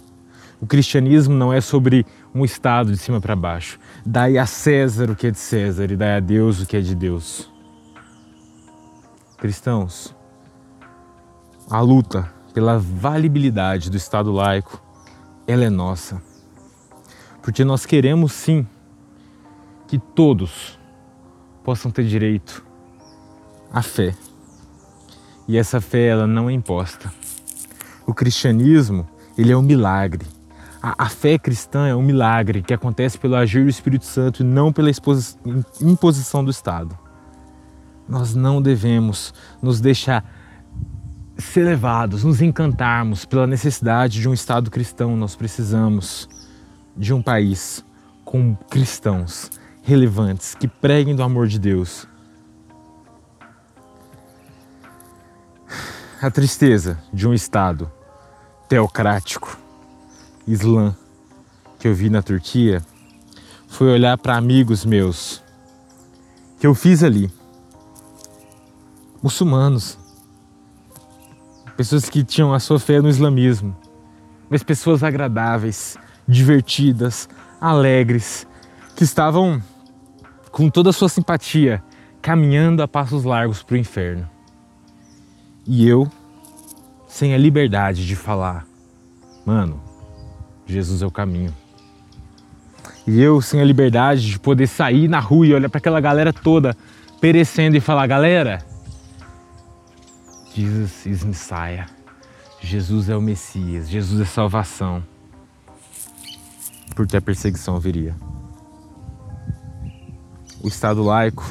[0.62, 3.78] O cristianismo não é sobre um Estado de cima para baixo.
[4.06, 6.82] Dai a César o que é de César e dai a Deus o que é
[6.82, 7.54] de Deus
[9.46, 10.16] cristãos,
[11.70, 14.82] a luta pela valibilidade do Estado laico,
[15.46, 16.22] ela é nossa.
[17.44, 18.66] Porque nós queremos sim
[19.88, 20.80] que todos
[21.64, 22.66] possam ter direito
[23.72, 24.16] à fé.
[25.48, 27.14] E essa fé ela não é imposta.
[28.06, 30.26] O cristianismo, ele é um milagre.
[30.82, 34.46] A, a fé cristã é um milagre que acontece pelo agir do Espírito Santo e
[34.46, 34.92] não pela
[35.82, 36.98] imposição do Estado.
[38.08, 40.24] Nós não devemos nos deixar
[41.38, 45.18] ser levados, nos encantarmos pela necessidade de um Estado cristão.
[45.18, 46.30] Nós precisamos
[46.96, 47.84] de um país
[48.24, 49.50] com cristãos
[49.82, 52.08] relevantes que preguem do amor de Deus.
[56.26, 57.92] A tristeza de um Estado
[58.68, 59.60] teocrático,
[60.48, 60.98] islã,
[61.78, 62.82] que eu vi na Turquia,
[63.68, 65.44] foi olhar para amigos meus
[66.60, 67.32] que eu fiz ali.
[69.22, 70.00] Muçulmanos,
[71.78, 73.78] pessoas que tinham a sua fé no islamismo,
[74.50, 75.96] mas pessoas agradáveis,
[76.28, 77.30] divertidas,
[77.62, 78.48] alegres,
[78.96, 79.62] que estavam
[80.52, 81.84] com toda a sua simpatia
[82.20, 84.35] caminhando a passos largos para o inferno.
[85.68, 86.12] E eu,
[87.08, 88.66] sem a liberdade de falar,
[89.46, 89.82] mano,
[90.66, 91.54] Jesus é o caminho.
[93.08, 96.34] E eu sem a liberdade de poder sair na rua e olhar para aquela galera
[96.34, 96.76] toda
[97.20, 98.64] perecendo e falar, galera,
[100.54, 101.88] Jesus is Messiah.
[102.62, 105.04] Jesus é o Messias, Jesus é salvação.
[106.96, 108.16] Porque a perseguição viria.
[110.62, 111.44] O Estado laico,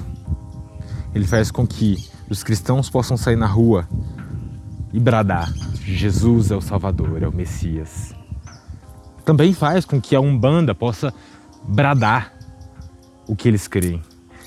[1.15, 3.89] ele faz com que os cristãos possam sair na rua
[4.93, 5.53] e bradar:
[5.85, 8.15] Jesus é o Salvador, é o Messias.
[9.25, 11.13] Também faz com que a Umbanda possa
[11.67, 12.33] bradar
[13.27, 14.03] o que eles creem.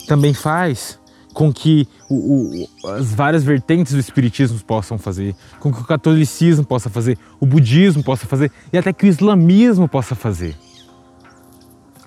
[0.08, 1.00] Também faz
[1.34, 6.66] com que o, o, as várias vertentes do Espiritismo possam fazer, com que o catolicismo
[6.66, 10.58] possa fazer, o budismo possa fazer e até que o islamismo possa fazer.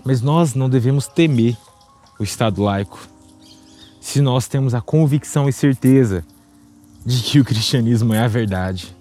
[0.05, 1.57] Mas nós não devemos temer
[2.19, 2.99] o Estado laico
[4.01, 6.25] se nós temos a convicção e certeza
[7.05, 8.97] de que o cristianismo é a verdade,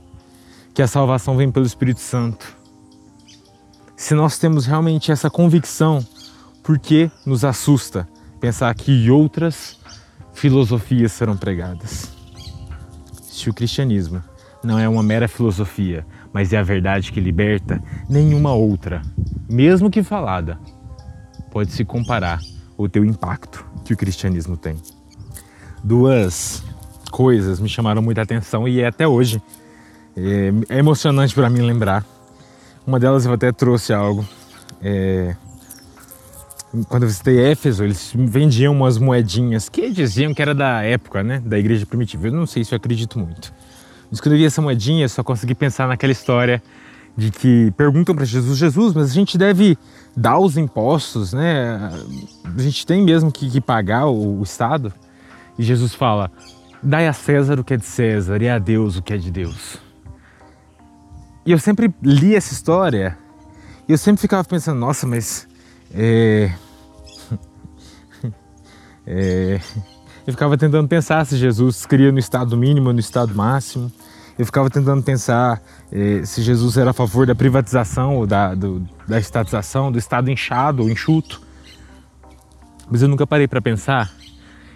[0.73, 2.59] que a salvação vem pelo Espírito Santo
[3.99, 5.99] se nós temos realmente essa convicção,
[6.63, 8.07] por que nos assusta
[8.39, 9.77] pensar que outras
[10.31, 12.09] filosofias serão pregadas?
[13.21, 14.23] Se o cristianismo
[14.63, 19.01] não é uma mera filosofia, mas é a verdade que liberta, nenhuma outra,
[19.49, 20.57] mesmo que falada,
[21.51, 22.39] pode se comparar
[22.77, 24.75] ao teu impacto que o cristianismo tem.
[25.83, 26.63] Duas
[27.11, 29.41] coisas me chamaram muita atenção e é até hoje
[30.15, 32.05] é, é emocionante para mim lembrar.
[32.85, 34.27] Uma delas eu até trouxe algo.
[34.81, 35.35] É...
[36.87, 41.41] Quando eu visitei Éfeso, eles vendiam umas moedinhas que diziam que era da época, né?
[41.43, 42.27] Da igreja primitiva.
[42.27, 43.51] Eu não sei se eu acredito muito.
[44.09, 46.61] Mas quando eu vi essa moedinha, eu só consegui pensar naquela história
[47.15, 49.77] de que perguntam para Jesus, Jesus, mas a gente deve
[50.15, 51.91] dar os impostos, né?
[52.45, 54.93] A gente tem mesmo que, que pagar o, o Estado?
[55.57, 56.31] E Jesus fala,
[56.81, 59.31] dai a César o que é de César e a Deus o que é de
[59.31, 59.77] Deus.
[61.45, 63.17] E eu sempre li essa história
[63.89, 65.47] e eu sempre ficava pensando, nossa, mas.
[65.91, 66.51] É...
[69.07, 69.59] é...
[70.27, 73.91] Eu ficava tentando pensar se Jesus cria no estado mínimo ou no estado máximo.
[74.39, 78.79] Eu ficava tentando pensar é, se Jesus era a favor da privatização ou da, do,
[79.05, 81.41] da estatização, do estado inchado ou enxuto.
[82.89, 84.09] Mas eu nunca parei para pensar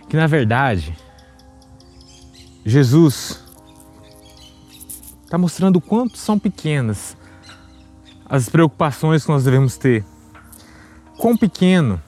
[0.10, 0.94] que, na verdade,
[2.66, 3.42] Jesus
[5.24, 7.16] está mostrando o quanto são pequenas
[8.26, 10.04] as preocupações que nós devemos ter.
[11.18, 12.02] Quão pequeno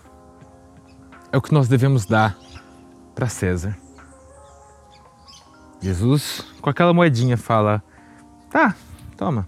[1.32, 2.38] é o que nós devemos dar
[3.15, 3.85] para César.
[5.86, 7.84] Jesus, com aquela moedinha, fala:
[8.50, 8.76] Tá,
[9.15, 9.48] toma.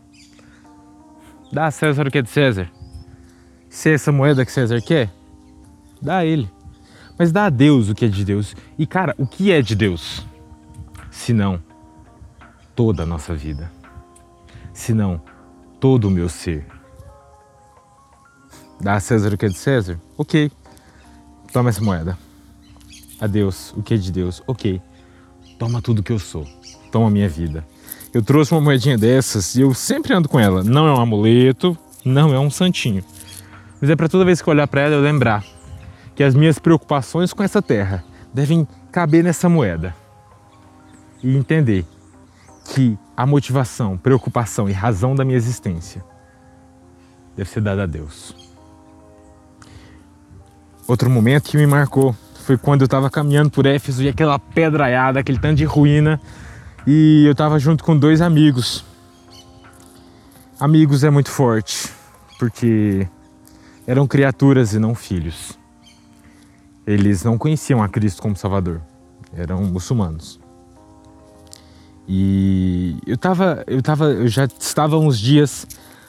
[1.52, 2.72] Dá a César o que é de César.
[3.68, 5.12] Se é essa moeda que César quer,
[6.00, 6.48] dá a ele.
[7.18, 8.56] Mas dá a Deus o que é de Deus.
[8.78, 10.28] E cara, o que é de Deus?
[11.10, 11.60] Se não
[12.76, 13.72] toda a nossa vida,
[14.72, 15.20] senão
[15.80, 16.68] todo o meu ser.
[18.80, 20.00] Dá a César o que é de César?
[20.16, 20.52] Ok.
[21.52, 22.16] Toma essa moeda.
[23.20, 24.44] A Deus o que é de Deus?
[24.46, 24.80] Ok.
[25.58, 26.46] Toma tudo que eu sou.
[26.92, 27.66] Toma minha vida.
[28.14, 30.64] Eu trouxe uma moedinha dessas e eu sempre ando com ela.
[30.64, 33.04] Não é um amuleto, não é um santinho.
[33.82, 35.44] Mas é para toda vez que eu olhar para ela eu lembrar
[36.16, 39.96] que as minhas preocupações com essa terra devem caber nessa moeda
[41.24, 41.86] e entender
[42.74, 46.04] que a motivação, preocupação e razão da minha existência
[47.36, 48.36] deve ser dada a Deus.
[50.88, 52.16] Outro momento que me marcou
[52.48, 56.18] foi quando eu estava caminhando por Éfeso e aquela pedraiada, aquele tanto de ruína,
[56.88, 58.86] e eu estava junto com dois amigos.
[60.58, 61.92] Amigos é muito forte,
[62.40, 63.06] porque
[63.86, 65.60] eram criaturas e não filhos.
[66.86, 68.80] Eles não conheciam a Cristo como Salvador,
[69.36, 70.40] eram muçulmanos.
[72.08, 75.68] E eu tava, eu tava, eu já estava uns dias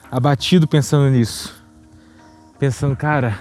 [0.09, 1.53] abatido pensando nisso.
[2.57, 3.37] Pensando, cara,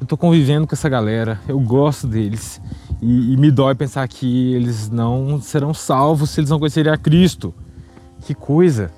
[0.00, 2.60] eu tô convivendo com essa galera, eu gosto deles.
[3.00, 6.96] E, e me dói pensar que eles não serão salvos se eles não conhecerem a
[6.96, 7.54] Cristo.
[8.22, 8.90] Que coisa!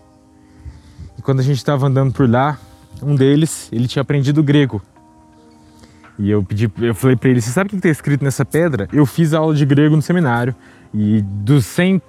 [1.19, 2.59] E quando a gente estava andando por lá,
[3.03, 4.83] um deles, ele tinha aprendido grego.
[6.19, 8.89] E eu pedi, eu falei para ele, você sabe o que está escrito nessa pedra?
[8.93, 10.55] Eu fiz aula de grego no seminário
[10.93, 12.03] e dos 100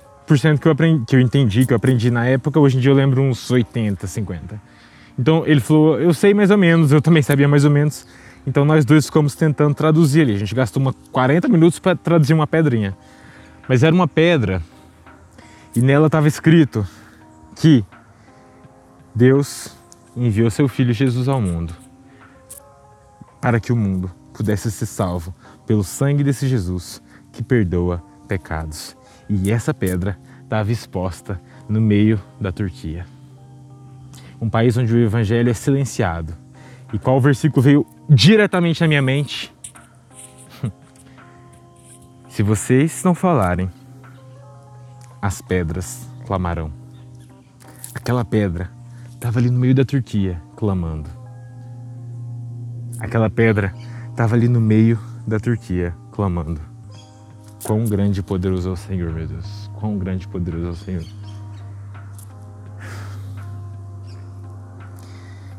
[0.62, 2.96] que eu, aprendi, que eu entendi, que eu aprendi na época, hoje em dia eu
[2.96, 4.62] lembro uns 80, 50.
[5.20, 8.08] Então ele falou, eu sei mais ou menos, eu também sabia mais ou menos.
[8.46, 10.36] Então nós dois ficamos tentando traduzir ali.
[10.36, 12.98] A gente gastou uma 40 minutos para traduzir uma pedrinha.
[13.68, 14.62] Mas era uma pedra
[15.76, 16.86] e nela estava escrito
[17.56, 17.86] que
[19.14, 19.76] Deus
[20.16, 21.74] enviou seu filho Jesus ao mundo
[23.40, 25.34] para que o mundo pudesse ser salvo
[25.66, 27.02] pelo sangue desse Jesus
[27.32, 28.96] que perdoa pecados.
[29.28, 33.06] E essa pedra estava exposta no meio da Turquia.
[34.40, 36.41] Um país onde o evangelho é silenciado.
[36.94, 39.54] E qual versículo veio diretamente na minha mente?
[42.28, 43.70] Se vocês não falarem,
[45.22, 46.72] as pedras clamarão.
[47.94, 48.70] Aquela pedra
[49.12, 51.10] estava ali no meio da Turquia clamando.
[53.00, 53.74] Aquela pedra
[54.10, 56.62] estava ali no meio da Turquia clamando.
[57.64, 59.70] Quão grande e poderoso é o Senhor, meu Deus.
[59.80, 61.21] Quão grande e poderoso é o Senhor.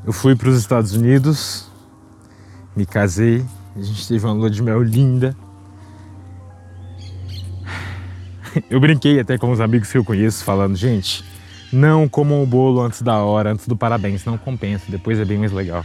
[0.04, 1.70] Eu fui para os Estados Unidos,
[2.74, 3.44] me casei,
[3.76, 5.36] a gente teve uma lua de mel linda.
[8.68, 11.24] Eu brinquei até com os amigos que eu conheço, falando: gente,
[11.72, 15.38] não comam o bolo antes da hora, antes do parabéns, não compensa, depois é bem
[15.38, 15.84] mais legal.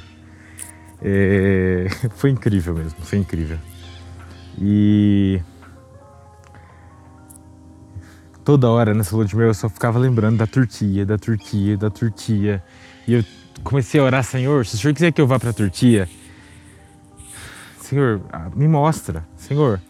[1.01, 1.87] É...
[2.17, 3.59] Foi incrível mesmo, foi incrível.
[4.59, 5.39] E
[8.43, 11.91] toda hora nessa lua de mel eu só ficava lembrando da Turquia, da Turquia, da
[11.91, 12.63] Turquia.
[13.07, 13.23] E eu
[13.63, 16.07] comecei a orar, Senhor, se o Senhor quiser que eu vá para a Turquia,
[17.79, 19.81] Senhor, ah, me mostra, Senhor,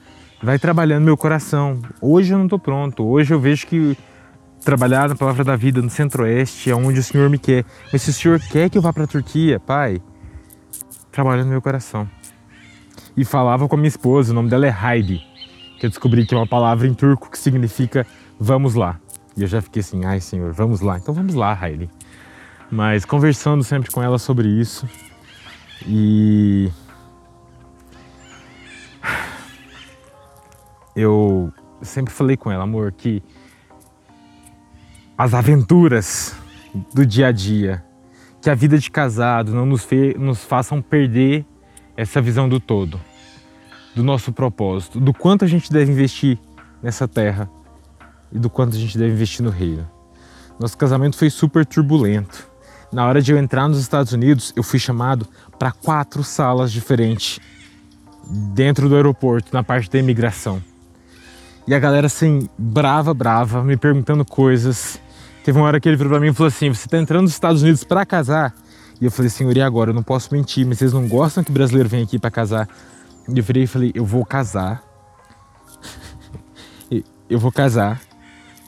[0.41, 1.81] vai trabalhando meu coração.
[2.01, 3.97] Hoje eu não estou pronto, hoje eu vejo que
[4.63, 7.65] trabalhar na Palavra da Vida no Centro-Oeste é onde o Senhor me quer.
[7.91, 10.01] Mas se o Senhor quer que eu vá para a Turquia, Pai,
[11.11, 12.07] trabalha no meu coração.
[13.15, 15.21] E falava com a minha esposa, o nome dela é Heidi,
[15.79, 18.05] que eu descobri que é uma palavra em turco que significa
[18.39, 18.99] vamos lá.
[19.35, 20.97] E eu já fiquei assim, ai Senhor, vamos lá.
[20.97, 21.89] Então vamos lá, Heidi.
[22.69, 24.87] Mas conversando sempre com ela sobre isso.
[25.85, 26.69] E
[30.95, 33.23] eu sempre falei com ela, amor, que
[35.17, 36.35] as aventuras
[36.93, 37.83] do dia a dia,
[38.41, 41.45] que a vida de casado não nos, fe nos façam perder
[41.95, 42.99] essa visão do todo,
[43.95, 46.37] do nosso propósito, do quanto a gente deve investir
[46.81, 47.49] nessa terra
[48.31, 49.89] e do quanto a gente deve investir no reino.
[50.59, 52.46] Nosso casamento foi super turbulento.
[52.91, 55.27] Na hora de eu entrar nos Estados Unidos, eu fui chamado
[55.59, 57.39] para quatro salas diferentes
[58.53, 60.61] dentro do aeroporto, na parte da imigração.
[61.67, 64.99] E a galera assim, brava, brava, me perguntando coisas.
[65.43, 67.33] Teve uma hora que ele virou pra mim e falou assim: Você tá entrando nos
[67.33, 68.53] Estados Unidos para casar?
[69.01, 69.91] E eu falei, senhor, e agora?
[69.91, 72.67] Eu não posso mentir, mas vocês não gostam que brasileiro venha aqui para casar?
[73.27, 74.81] E eu virei e falei: Eu vou casar.
[77.29, 77.99] eu vou casar,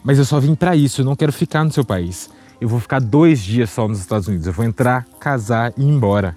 [0.04, 2.80] mas eu só vim para isso, eu não quero ficar no seu país eu vou
[2.80, 4.48] ficar dois dias só nos Estados Unidos.
[4.48, 6.36] Eu vou entrar, casar e ir embora.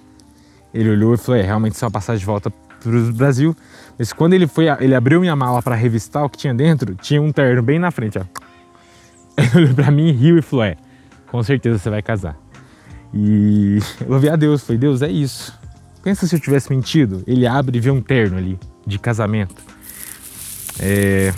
[0.73, 3.55] Ele olhou e falou: é, realmente isso é uma passagem de volta para o Brasil.
[3.97, 7.21] Mas quando ele foi, ele abriu minha mala para revistar o que tinha dentro, tinha
[7.21, 8.23] um terno bem na frente, ó.
[9.35, 10.77] Ele olhou para mim, riu e falou: é,
[11.29, 12.37] com certeza você vai casar.
[13.13, 15.57] E eu ouvi a Deus, falei: Deus, é isso.
[16.03, 17.23] Pensa se eu tivesse mentido.
[17.25, 19.55] Ele abre e vê um terno ali de casamento.
[20.79, 21.33] É,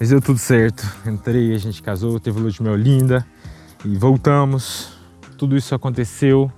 [0.00, 0.82] mas deu tudo certo.
[1.06, 3.26] Entrei, a gente casou, teve lua de mel linda
[3.84, 4.98] e voltamos.
[5.36, 6.50] Tudo isso aconteceu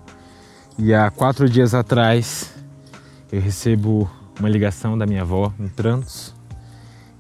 [0.79, 2.55] e há quatro dias atrás
[3.33, 6.33] eu recebo uma ligação da minha avó em Trantos.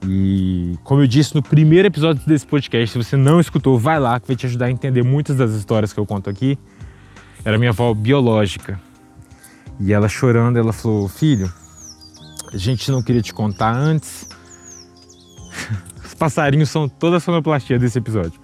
[0.07, 4.21] E como eu disse no primeiro episódio desse podcast, se você não escutou, vai lá
[4.21, 6.57] que vai te ajudar a entender muitas das histórias que eu conto aqui.
[7.45, 8.81] Era minha avó biológica.
[9.81, 11.53] E ela chorando, ela falou: "Filho,
[12.53, 14.29] a gente não queria te contar antes,
[16.23, 18.41] passarinhos são toda a sonoplastia desse episódio.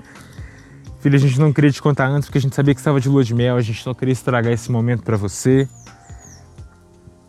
[0.99, 3.09] Filha, a gente não queria te contar antes porque a gente sabia que estava de
[3.09, 5.69] lua de mel, a gente não queria estragar esse momento para você.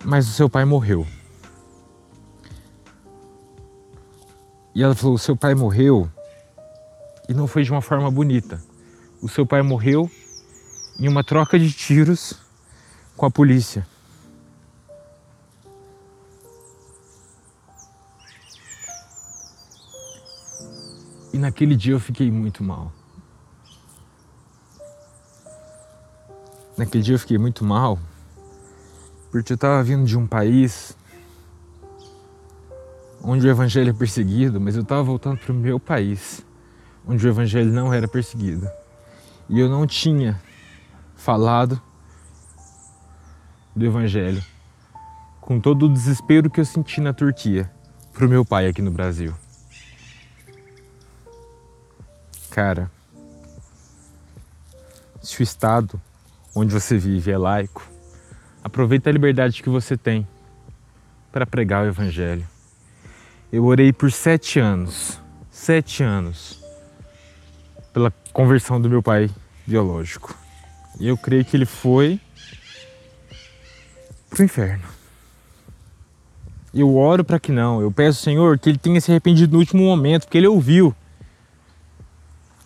[0.04, 1.06] Mas o seu pai morreu.
[4.74, 6.10] E ela falou: o seu pai morreu
[7.30, 8.60] e não foi de uma forma bonita.
[9.22, 10.10] O seu pai morreu
[11.00, 12.34] em uma troca de tiros
[13.16, 13.86] com a polícia.
[21.34, 22.92] E naquele dia eu fiquei muito mal.
[26.78, 28.00] Naquele dia eu fiquei muito mal
[29.32, 30.98] porque eu estava vindo de um país
[33.24, 36.44] onde o evangelho é perseguido, mas eu estava voltando para o meu país,
[37.06, 38.68] onde o evangelho não era perseguido.
[39.48, 40.42] E eu não tinha
[41.16, 41.80] falado
[43.76, 44.44] do evangelho
[45.42, 47.70] com todo o desespero que eu senti na Turquia
[48.14, 49.34] para o meu pai aqui no Brasil.
[52.52, 52.90] Cara,
[55.22, 56.02] se o estado
[56.56, 57.88] onde você vive é laico,
[58.64, 60.28] aproveita a liberdade que você tem
[61.32, 62.48] para pregar o Evangelho.
[63.52, 65.20] Eu orei por sete anos,
[65.52, 66.64] sete anos,
[67.94, 69.30] pela conversão do meu pai
[69.66, 70.36] biológico.
[71.00, 72.20] E eu creio que ele foi
[74.30, 74.84] pro inferno.
[76.74, 77.82] Eu oro para que não.
[77.82, 80.96] Eu peço, Senhor, que ele tenha se arrependido no último momento, porque ele ouviu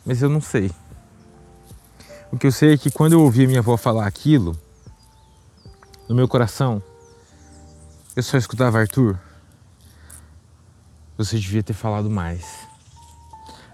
[0.06, 0.72] Mas eu não sei.
[2.32, 4.58] O que eu sei é que quando eu ouvi minha avó falar aquilo,
[6.10, 6.82] no meu coração,
[8.16, 9.18] eu só escutava Arthur.
[11.18, 12.68] Você devia ter falado mais.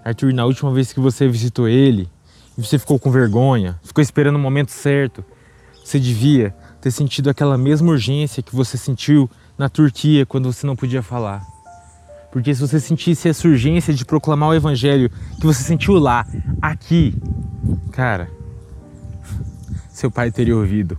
[0.03, 2.09] Arthur, na última vez que você visitou ele,
[2.57, 5.23] você ficou com vergonha, ficou esperando o momento certo,
[5.83, 10.75] você devia ter sentido aquela mesma urgência que você sentiu na Turquia quando você não
[10.75, 11.45] podia falar.
[12.31, 15.09] Porque se você sentisse essa urgência de proclamar o evangelho
[15.39, 16.25] que você sentiu lá,
[16.61, 17.15] aqui,
[17.91, 18.29] cara,
[19.89, 20.97] seu pai teria ouvido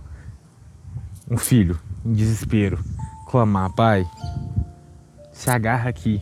[1.29, 2.77] um filho em desespero
[3.31, 4.05] clamar: Pai,
[5.31, 6.21] se agarra aqui.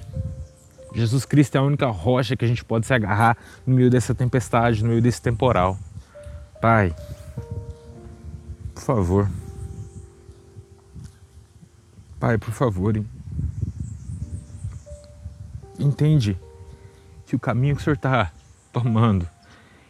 [0.93, 4.13] Jesus Cristo é a única rocha que a gente pode se agarrar no meio dessa
[4.13, 5.77] tempestade, no meio desse temporal.
[6.61, 6.95] Pai,
[8.73, 9.29] por favor.
[12.19, 13.07] Pai, por favor, hein?
[15.79, 16.37] Entende
[17.25, 18.31] que o caminho que o Senhor está
[18.71, 19.27] tomando,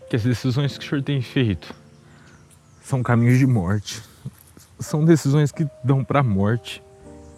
[0.10, 1.74] que as decisões que o Senhor tem feito,
[2.84, 4.02] são caminhos de morte,
[4.80, 6.82] são decisões que dão para a morte.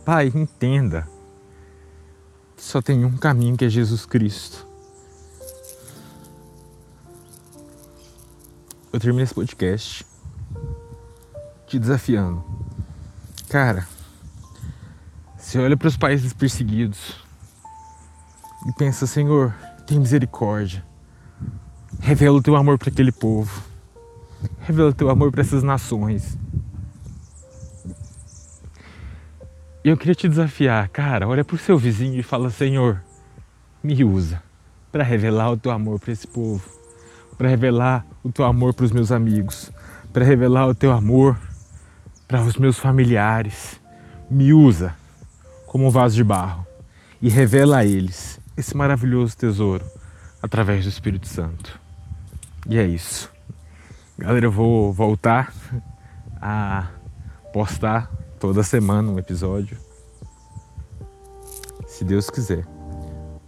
[0.05, 1.07] Pai, entenda
[2.55, 4.67] que só tem um caminho que é Jesus Cristo.
[8.93, 10.05] Eu termino esse podcast
[11.65, 12.43] te desafiando.
[13.49, 13.87] Cara,
[15.37, 17.15] você olha para os países perseguidos
[18.67, 19.53] e pensa, Senhor,
[19.87, 20.83] tem misericórdia.
[21.99, 23.63] Revela o teu amor para aquele povo.
[24.59, 26.37] Revela o teu amor para essas nações.
[29.83, 33.01] E eu queria te desafiar, cara, olha para o seu vizinho e fala: Senhor,
[33.83, 34.41] me usa
[34.91, 36.63] para revelar o teu amor para esse povo,
[37.37, 39.71] para revelar o teu amor para os meus amigos,
[40.13, 41.39] para revelar o teu amor
[42.27, 43.79] para os meus familiares.
[44.29, 44.95] Me usa
[45.65, 46.65] como um vaso de barro
[47.21, 49.85] e revela a eles esse maravilhoso tesouro
[50.41, 51.79] através do Espírito Santo.
[52.67, 53.31] E é isso.
[54.17, 55.53] Galera, eu vou voltar
[56.41, 56.87] a
[57.53, 59.77] postar toda semana um episódio.
[61.87, 62.65] Se Deus quiser,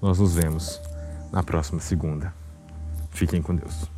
[0.01, 0.81] nós nos vemos
[1.31, 2.33] na próxima segunda.
[3.11, 3.92] Fiquem com Deus.